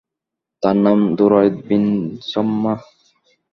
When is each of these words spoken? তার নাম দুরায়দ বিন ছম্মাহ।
তার 0.63 0.75
নাম 0.85 0.99
দুরায়দ 1.17 1.55
বিন 1.67 1.85
ছম্মাহ। 2.29 2.79